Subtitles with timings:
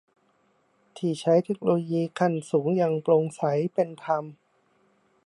[0.97, 3.41] ที่ใช้เทคโนโลยีขั้นสูงอย่างโปร่งใส
[3.73, 4.23] เป็นธรรม